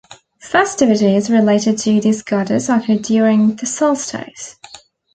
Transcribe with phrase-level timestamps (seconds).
[0.39, 4.55] Festivities related to this goddess occurred during the solstice.